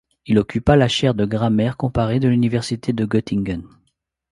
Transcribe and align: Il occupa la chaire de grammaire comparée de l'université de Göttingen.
Il 0.25 0.39
occupa 0.39 0.75
la 0.75 0.87
chaire 0.87 1.13
de 1.13 1.25
grammaire 1.25 1.77
comparée 1.77 2.19
de 2.19 2.27
l'université 2.27 2.91
de 2.91 3.05
Göttingen. 3.05 3.61